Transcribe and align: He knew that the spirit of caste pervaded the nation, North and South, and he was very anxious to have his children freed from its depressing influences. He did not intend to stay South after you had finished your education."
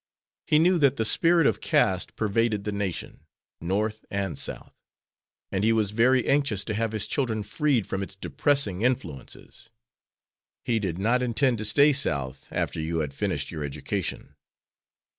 He 0.47 0.57
knew 0.57 0.79
that 0.79 0.95
the 0.97 1.05
spirit 1.05 1.45
of 1.45 1.61
caste 1.61 2.15
pervaded 2.15 2.63
the 2.63 2.71
nation, 2.71 3.19
North 3.59 4.03
and 4.09 4.35
South, 4.35 4.73
and 5.51 5.63
he 5.63 5.71
was 5.71 5.91
very 5.91 6.27
anxious 6.27 6.65
to 6.65 6.73
have 6.73 6.91
his 6.91 7.05
children 7.05 7.43
freed 7.43 7.85
from 7.85 8.01
its 8.01 8.15
depressing 8.15 8.81
influences. 8.81 9.69
He 10.65 10.79
did 10.79 10.97
not 10.97 11.21
intend 11.21 11.59
to 11.59 11.65
stay 11.65 11.93
South 11.93 12.47
after 12.51 12.79
you 12.81 12.97
had 13.01 13.13
finished 13.13 13.51
your 13.51 13.63
education." 13.63 14.33